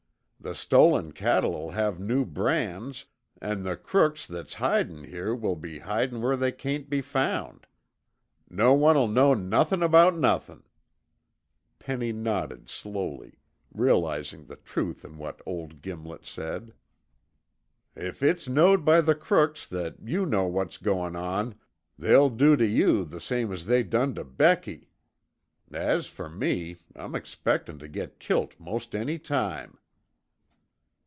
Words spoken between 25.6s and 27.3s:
As fer me, I'm